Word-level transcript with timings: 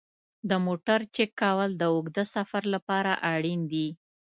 د 0.49 0.51
موټر 0.65 0.99
چک 1.15 1.31
کول 1.41 1.69
د 1.77 1.83
اوږده 1.93 2.23
سفر 2.35 2.63
لپاره 2.73 3.11
اړین 3.33 3.61
دي. 3.71 3.87